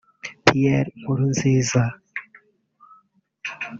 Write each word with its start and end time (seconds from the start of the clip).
Pierre 0.45 0.89
Nkurunziza 0.99 1.81